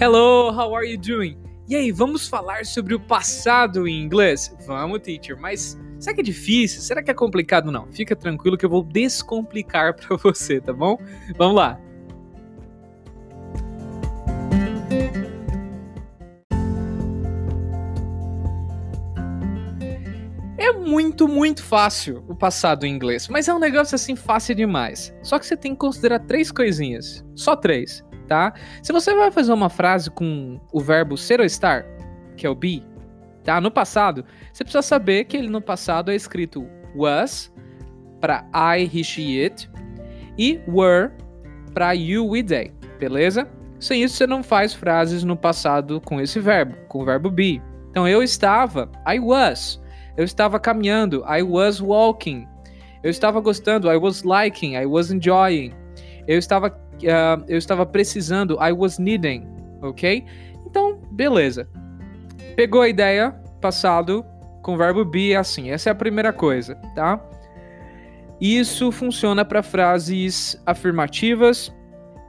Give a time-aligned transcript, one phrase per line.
[0.00, 1.36] Hello, how are you doing?
[1.68, 4.54] E aí, vamos falar sobre o passado em inglês?
[4.64, 6.80] Vamos, teacher, mas será que é difícil?
[6.82, 7.72] Será que é complicado?
[7.72, 10.96] Não, fica tranquilo que eu vou descomplicar para você, tá bom?
[11.36, 11.80] Vamos lá.
[20.56, 25.12] É muito, muito fácil o passado em inglês, mas é um negócio assim fácil demais.
[25.24, 27.24] Só que você tem que considerar três coisinhas.
[27.34, 28.52] Só três tá?
[28.82, 31.84] Se você vai fazer uma frase com o verbo ser ou estar,
[32.36, 32.84] que é o be,
[33.42, 33.60] tá?
[33.60, 37.52] No passado, você precisa saber que ele no passado é escrito was
[38.20, 39.68] para I, he, she, it
[40.38, 41.10] e were
[41.74, 43.48] para you, we, they, beleza?
[43.80, 47.62] Sem isso você não faz frases no passado com esse verbo, com o verbo be.
[47.90, 49.80] Então eu estava, I was.
[50.16, 52.46] Eu estava caminhando, I was walking.
[53.02, 55.72] Eu estava gostando, I was liking, I was enjoying.
[56.26, 56.70] Eu estava
[57.06, 59.46] uh, eu estava precisando, I was needing,
[59.82, 60.24] ok?
[60.66, 61.68] Então, beleza.
[62.56, 64.24] Pegou a ideia, passado,
[64.62, 65.70] com o verbo be assim.
[65.70, 67.20] Essa é a primeira coisa, tá?
[68.40, 71.74] Isso funciona para frases afirmativas,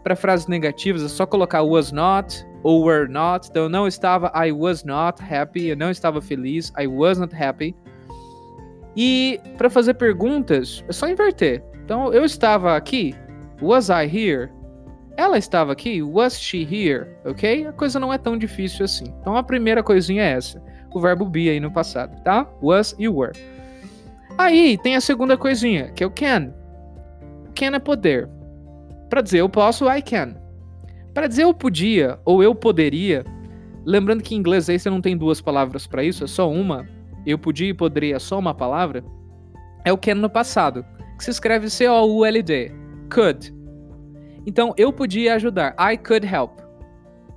[0.03, 3.47] para frases negativas, é só colocar was not ou were not.
[3.49, 7.35] Então, eu não estava, I was not happy, eu não estava feliz, I was not
[7.35, 7.75] happy.
[8.95, 11.63] E para fazer perguntas, é só inverter.
[11.83, 13.15] Então, eu estava aqui,
[13.61, 14.49] was I here?
[15.19, 16.01] Ela estava aqui?
[16.01, 17.05] Was she here?
[17.25, 17.67] Ok?
[17.67, 19.03] A coisa não é tão difícil assim.
[19.19, 20.63] Então a primeira coisinha é essa.
[20.95, 22.49] O verbo be aí no passado, tá?
[22.61, 23.37] Was e were.
[24.37, 26.53] Aí tem a segunda coisinha, que é o can.
[27.53, 28.29] Can é poder.
[29.09, 30.37] Para dizer eu posso, I can.
[31.13, 33.25] Para dizer eu podia ou eu poderia,
[33.85, 36.87] lembrando que em inglês aí você não tem duas palavras para isso, é só uma.
[37.25, 39.03] Eu podia e poderia é só uma palavra.
[39.83, 40.85] É o can no passado,
[41.17, 42.71] que se escreve C-O-U-L-D.
[43.13, 43.58] Could.
[44.45, 45.75] Então, eu podia ajudar.
[45.79, 46.59] I could help.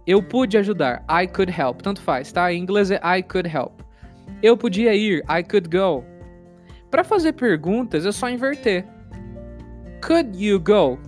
[0.06, 1.04] Eu pude ajudar.
[1.08, 1.82] I could help.
[1.82, 2.52] Tanto faz, tá?
[2.52, 3.80] Em inglês é I could help.
[4.42, 5.22] Eu podia ir.
[5.28, 6.04] I could go.
[6.90, 8.84] Para fazer perguntas é só inverter.
[10.04, 10.98] Could you go?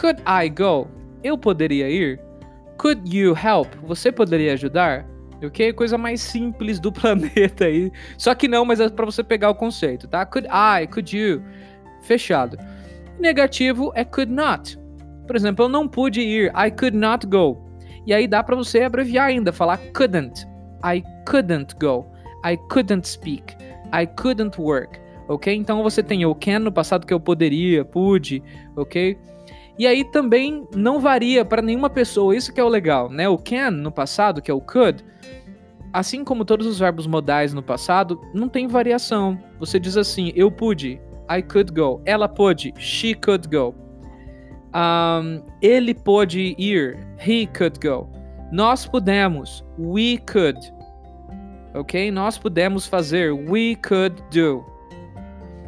[0.00, 0.88] Could I go?
[1.22, 2.18] Eu poderia ir?
[2.78, 3.68] Could you help?
[3.82, 5.06] Você poderia ajudar?
[5.44, 5.72] Ok?
[5.74, 7.92] Coisa mais simples do planeta aí.
[8.16, 10.24] Só que não, mas é para você pegar o conceito, tá?
[10.24, 10.86] Could I?
[10.86, 11.42] Could you?
[12.02, 12.56] Fechado.
[13.18, 14.79] Negativo é could not.
[15.30, 16.52] Por exemplo, eu não pude ir.
[16.56, 17.56] I could not go.
[18.04, 20.44] E aí dá para você abreviar ainda, falar couldn't.
[20.84, 22.04] I couldn't go.
[22.44, 23.56] I couldn't speak.
[23.94, 24.98] I couldn't work.
[25.28, 25.54] Ok?
[25.54, 28.42] Então você tem o can no passado que eu poderia, pude,
[28.74, 29.16] ok?
[29.78, 33.28] E aí também não varia para nenhuma pessoa, isso que é o legal, né?
[33.28, 35.04] O can no passado, que é o could,
[35.92, 39.38] assim como todos os verbos modais no passado, não tem variação.
[39.60, 42.02] Você diz assim, eu pude, I could go.
[42.04, 43.89] Ela pôde, she could go.
[44.74, 46.98] Um, ele pôde ir.
[47.18, 48.08] He could go.
[48.52, 49.64] Nós pudemos.
[49.78, 50.58] We could.
[51.74, 52.10] Ok?
[52.10, 53.32] Nós pudemos fazer.
[53.32, 54.64] We could do.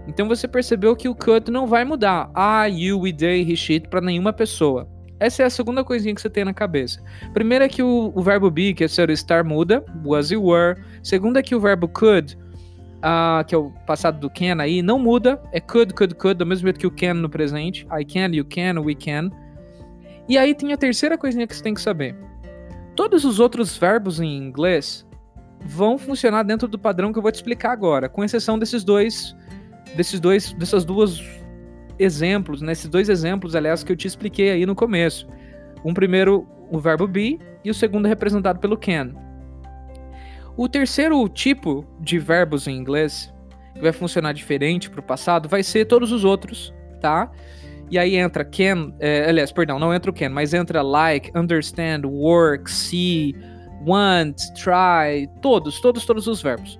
[0.08, 2.30] Então você percebeu que o could não vai mudar.
[2.36, 4.88] I, you, we, they, he, she para nenhuma pessoa.
[5.20, 7.00] Essa é a segunda coisinha que você tem na cabeça.
[7.32, 9.84] Primeira é que o, o verbo be, que é ser estar, muda.
[10.04, 10.80] Was e were.
[11.02, 12.36] Segunda é que o verbo could
[13.02, 15.40] uh, que é o passado do can aí, não muda.
[15.52, 17.86] É could, could, could, do mesmo jeito que o can no presente.
[17.92, 19.30] I can, you can, we can.
[20.28, 22.16] E aí tem a terceira coisinha que você tem que saber.
[22.94, 25.06] Todos os outros verbos em inglês
[25.60, 29.34] vão funcionar dentro do padrão que eu vou te explicar agora, com exceção desses dois,
[29.96, 31.22] desses dois, dessas duas
[31.98, 35.28] exemplos, nesses né, dois exemplos, aliás, que eu te expliquei aí no começo.
[35.84, 39.14] Um primeiro, o verbo be, e o segundo representado pelo can.
[40.56, 43.32] O terceiro tipo de verbos em inglês
[43.74, 47.30] que vai funcionar diferente para o passado vai ser todos os outros, tá?
[47.90, 52.02] E aí entra can, é, aliás, perdão, não entra o can, mas entra like, understand,
[52.06, 53.34] work, see,
[53.86, 56.78] want, try, todos, todos, todos os verbos.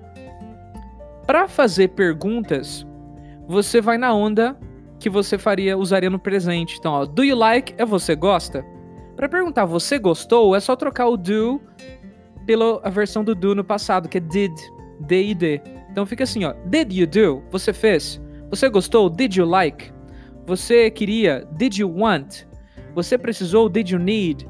[1.25, 2.85] Para fazer perguntas,
[3.47, 4.57] você vai na onda
[4.99, 6.77] que você faria, usaria no presente.
[6.79, 8.65] Então, ó, do you like é você gosta?
[9.15, 11.61] Para perguntar você gostou, é só trocar o do
[12.45, 14.53] pela versão do do no passado, que é did,
[15.01, 15.61] D e D.
[15.91, 16.53] Então fica assim, ó.
[16.65, 17.43] Did you do?
[17.51, 18.21] Você fez?
[18.49, 19.09] Você gostou?
[19.09, 19.91] Did you like?
[20.45, 21.47] Você queria?
[21.57, 22.45] Did you want?
[22.95, 23.69] Você precisou?
[23.69, 24.47] Did you need?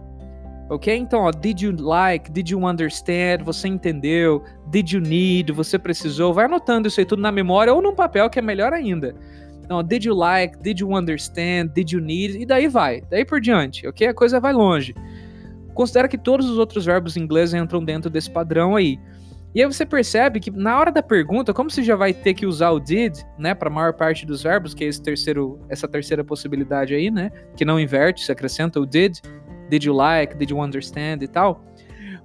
[0.69, 0.95] Ok?
[0.95, 2.31] Então, ó, did you like?
[2.31, 3.44] Did you understand?
[3.44, 4.42] Você entendeu?
[4.68, 5.51] Did you need?
[5.51, 6.34] Você precisou?
[6.34, 9.13] Vai anotando isso aí tudo na memória ou num papel, que é melhor ainda.
[9.63, 10.57] Então, ó, did you like?
[10.62, 11.68] Did you understand?
[11.74, 12.38] Did you need?
[12.40, 13.01] E daí vai.
[13.10, 14.07] Daí por diante, ok?
[14.07, 14.95] A coisa vai longe.
[15.74, 19.00] Considera que todos os outros verbos em inglês entram dentro desse padrão aí.
[19.56, 22.46] E aí você percebe que na hora da pergunta, como você já vai ter que
[22.46, 25.88] usar o did, né, para a maior parte dos verbos, que é esse terceiro, essa
[25.88, 29.20] terceira possibilidade aí, né, que não inverte, se acrescenta o did,
[29.70, 31.62] did you like, did you understand e tal,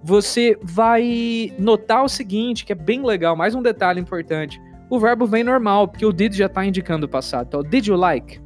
[0.03, 4.59] você vai notar o seguinte, que é bem legal, mais um detalhe importante.
[4.89, 7.47] O verbo vem normal, porque o did já está indicando o passado.
[7.49, 8.41] Então, did you like?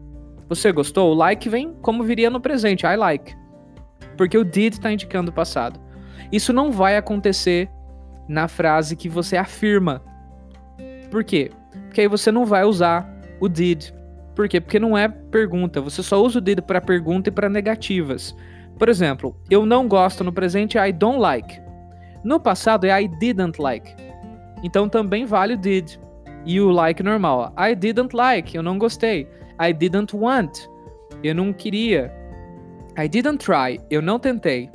[0.48, 1.12] Você gostou?
[1.12, 3.32] O like vem como viria no presente, I like.
[4.16, 5.80] Porque o did está indicando o passado.
[6.30, 7.70] Isso não vai acontecer
[8.28, 10.02] na frase que você afirma.
[11.10, 11.50] Por quê?
[11.86, 13.08] Porque aí você não vai usar
[13.40, 13.90] o did.
[14.34, 14.60] Por quê?
[14.60, 15.80] Porque não é pergunta.
[15.80, 18.34] Você só usa o did para pergunta e para negativas.
[18.78, 21.60] Por exemplo, eu não gosto no presente I don't like.
[22.24, 23.94] No passado é I didn't like.
[24.62, 25.98] Então também vale o did.
[26.44, 27.54] E o like normal.
[27.58, 29.28] I didn't like, eu não gostei.
[29.60, 30.66] I didn't want,
[31.22, 32.12] eu não queria.
[32.98, 34.70] I didn't try, eu não tentei.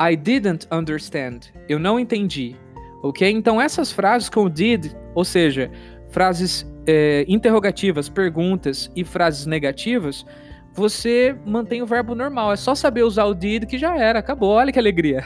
[0.00, 2.54] I didn't understand, eu não entendi.
[3.02, 3.28] Ok?
[3.30, 5.70] Então essas frases com did, ou seja,
[6.10, 10.24] frases é, interrogativas, perguntas e frases negativas,
[10.72, 12.52] você mantém o verbo normal.
[12.52, 14.50] É só saber usar o did que já era, acabou.
[14.50, 15.24] Olha que alegria.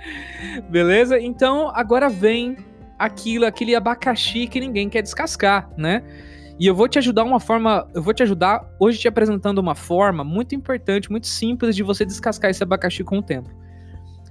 [0.68, 1.18] Beleza?
[1.18, 2.58] Então agora vem
[2.98, 6.02] aquilo, aquele abacaxi que ninguém quer descascar, né?
[6.58, 9.74] E eu vou te ajudar uma forma, eu vou te ajudar hoje te apresentando uma
[9.74, 13.50] forma muito importante, muito simples de você descascar esse abacaxi com o tempo.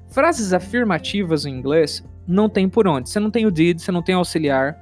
[0.08, 3.10] Frases afirmativas em inglês não tem por onde.
[3.10, 4.82] Você não tem o did, você não tem auxiliar.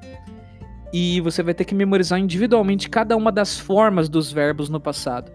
[0.94, 5.32] E você vai ter que memorizar individualmente cada uma das formas dos verbos no passado.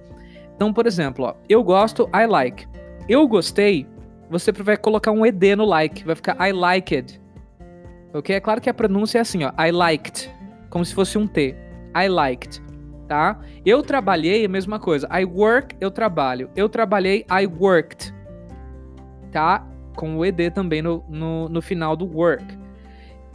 [0.55, 2.69] Então, por exemplo, ó, eu gosto, I like.
[3.09, 3.87] Eu gostei,
[4.31, 7.21] você vai colocar um ed no like, vai ficar I liked.
[8.13, 8.35] Ok?
[8.35, 10.31] É claro que a pronúncia é assim, ó, I liked,
[10.71, 11.57] como se fosse um T.
[12.05, 12.63] I liked,
[13.09, 13.41] tá?
[13.65, 15.09] Eu trabalhei, a mesma coisa.
[15.11, 16.51] I work, eu trabalho.
[16.55, 18.15] Eu trabalhei, I worked,
[19.33, 19.67] tá?
[19.97, 22.45] Com o ed também no, no, no final do work.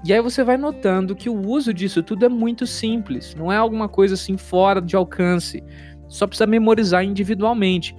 [0.03, 3.57] E aí você vai notando que o uso disso tudo é muito simples, não é
[3.57, 5.63] alguma coisa assim fora de alcance
[6.11, 7.95] só precisa memorizar individualmente.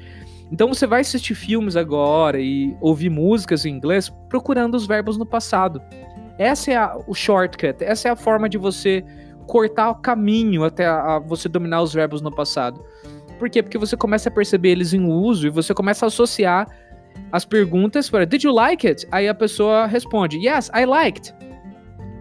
[0.53, 5.25] Então você vai assistir filmes agora e ouvir músicas em inglês procurando os verbos no
[5.25, 5.83] passado.
[6.39, 9.03] Essa é a, o shortcut, essa é a forma de você
[9.53, 12.83] cortar o caminho até a, a você dominar os verbos no passado.
[13.39, 13.63] Por quê?
[13.63, 16.67] Porque você começa a perceber eles em uso e você começa a associar
[17.31, 19.07] as perguntas para Did you like it?
[19.13, 21.35] Aí a pessoa responde Yes, I liked.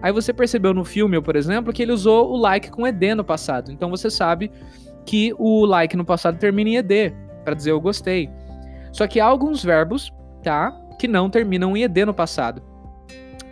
[0.01, 3.23] Aí você percebeu no filme, por exemplo, que ele usou o like com ed no
[3.23, 3.71] passado.
[3.71, 4.51] Então você sabe
[5.05, 8.29] que o like no passado termina em ed, para dizer eu gostei.
[8.91, 10.11] Só que há alguns verbos,
[10.43, 12.61] tá, que não terminam em ed no passado.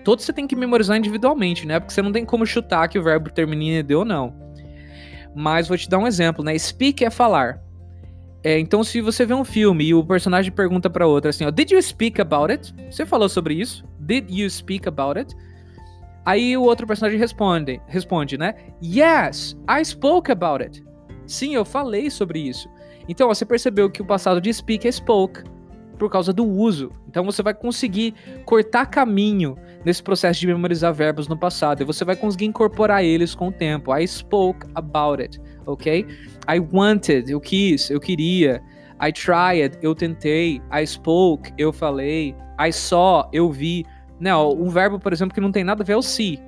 [0.09, 1.79] Todos você tem que memorizar individualmente, né?
[1.79, 4.33] Porque você não tem como chutar que o verbo termina em ed ou não.
[5.35, 6.57] Mas vou te dar um exemplo, né?
[6.57, 7.61] Speak é falar.
[8.43, 11.51] É, então, se você vê um filme e o personagem pergunta para outro assim, ó,
[11.51, 12.73] Did you speak about it?
[12.89, 13.85] Você falou sobre isso?
[13.99, 15.35] Did you speak about it?
[16.25, 18.55] Aí o outro personagem responde, responde, né?
[18.83, 20.83] Yes, I spoke about it.
[21.27, 22.67] Sim, eu falei sobre isso.
[23.07, 25.43] Então, você percebeu que o passado de speak é spoke
[25.99, 26.91] por causa do uso.
[27.07, 28.15] Então, você vai conseguir
[28.45, 29.55] cortar caminho
[29.85, 33.51] nesse processo de memorizar verbos no passado e você vai conseguir incorporar eles com o
[33.51, 33.95] tempo.
[33.95, 36.07] I spoke about it, ok?
[36.47, 38.63] I wanted, eu quis, eu queria.
[39.01, 40.61] I tried, eu tentei.
[40.73, 42.35] I spoke, eu falei.
[42.59, 43.85] I saw, eu vi.
[44.19, 46.39] Não, um verbo, por exemplo, que não tem nada a ver é o see.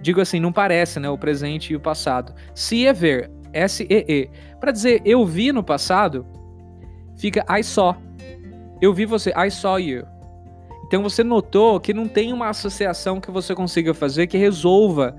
[0.00, 1.08] Digo assim, não parece, né?
[1.08, 2.34] O presente e o passado.
[2.54, 3.30] See é ver.
[3.52, 4.30] S-E-E.
[4.58, 6.26] Para dizer eu vi no passado,
[7.16, 7.96] fica I saw.
[8.82, 10.04] Eu vi você, I saw you.
[10.88, 15.16] Então você notou que não tem uma associação que você consiga fazer que resolva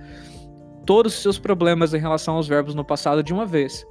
[0.85, 3.85] todos os seus problemas em relação aos verbos no passado de uma vez,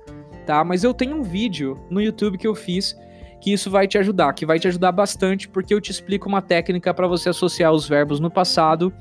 [0.45, 0.62] tá?
[0.62, 2.95] Mas eu tenho um vídeo no YouTube que eu fiz
[3.41, 6.43] que isso vai te ajudar, que vai te ajudar bastante porque eu te explico uma
[6.43, 8.93] técnica para você associar os verbos no passado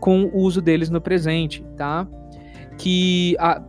[0.00, 2.08] com o uso deles no presente, tá?
[2.78, 3.62] Que a,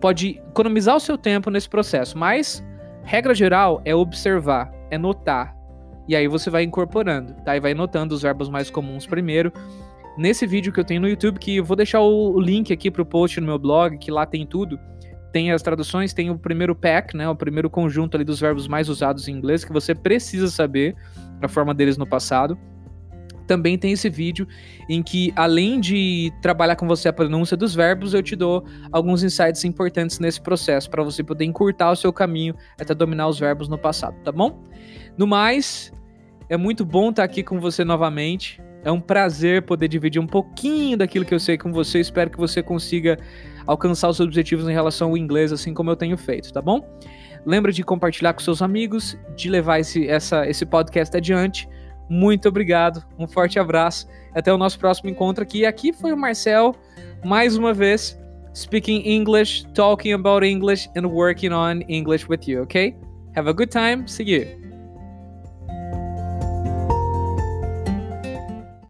[0.00, 2.64] pode economizar o seu tempo nesse processo, mas
[3.02, 5.57] regra geral é observar, é notar.
[6.08, 7.56] E aí você vai incorporando, tá?
[7.56, 9.52] E vai notando os verbos mais comuns primeiro.
[10.16, 13.04] Nesse vídeo que eu tenho no YouTube, que eu vou deixar o link aqui pro
[13.04, 14.78] post no meu blog, que lá tem tudo.
[15.32, 17.28] Tem as traduções, tem o primeiro pack, né?
[17.28, 20.96] O primeiro conjunto ali dos verbos mais usados em inglês, que você precisa saber
[21.42, 22.58] a forma deles no passado
[23.48, 24.46] também tem esse vídeo
[24.88, 29.24] em que, além de trabalhar com você a pronúncia dos verbos, eu te dou alguns
[29.24, 33.66] insights importantes nesse processo para você poder encurtar o seu caminho até dominar os verbos
[33.68, 34.62] no passado, tá bom?
[35.16, 35.92] No mais,
[36.48, 38.62] é muito bom estar aqui com você novamente.
[38.84, 41.98] É um prazer poder dividir um pouquinho daquilo que eu sei com você.
[41.98, 43.18] Espero que você consiga
[43.66, 46.86] alcançar os objetivos em relação ao inglês, assim como eu tenho feito, tá bom?
[47.44, 51.68] Lembra de compartilhar com seus amigos, de levar esse, essa, esse podcast adiante
[52.08, 54.08] muito obrigado, um forte abraço.
[54.34, 55.66] Até o nosso próximo encontro aqui.
[55.66, 56.74] Aqui foi o Marcel,
[57.24, 58.18] mais uma vez,
[58.54, 62.94] speaking English, talking about English, and working on English with you, okay?
[63.36, 64.06] Have a good time.
[64.06, 64.67] See you.